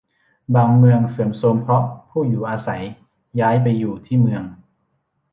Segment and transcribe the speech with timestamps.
[0.55, 2.83] บางเมืองเสื่อมโทรมเพราะผู้อยู่อาศัย
[3.39, 4.43] ย้ายไปอยู่ที่เมือง